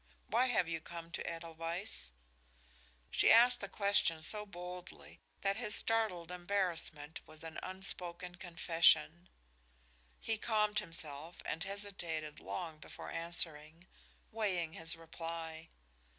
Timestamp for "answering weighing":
13.11-14.73